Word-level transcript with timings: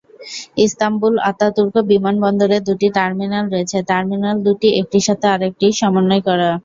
Istanbul 0.65 1.15
Ataturk 1.29 1.75
বিমানবন্দরে 1.91 2.57
দুটি 2.67 2.87
terminal 2.97 3.45
রয়েছে, 3.53 3.77
টার্মিনাল 3.89 4.35
দুটি 4.45 4.67
একটির 4.79 5.03
সাথে 5.07 5.25
আরেকটি 5.33 5.67
সমন্বয় 5.81 6.23
করা। 6.27 6.49